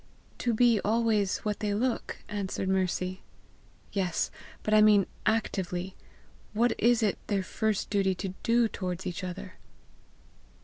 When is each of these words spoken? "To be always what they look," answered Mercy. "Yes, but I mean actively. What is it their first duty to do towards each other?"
"To 0.39 0.51
be 0.55 0.81
always 0.83 1.37
what 1.45 1.59
they 1.59 1.75
look," 1.75 2.23
answered 2.27 2.67
Mercy. 2.67 3.21
"Yes, 3.91 4.31
but 4.63 4.73
I 4.73 4.81
mean 4.81 5.05
actively. 5.27 5.95
What 6.53 6.73
is 6.79 7.03
it 7.03 7.19
their 7.27 7.43
first 7.43 7.91
duty 7.91 8.15
to 8.15 8.33
do 8.41 8.67
towards 8.67 9.05
each 9.05 9.23
other?" 9.23 9.59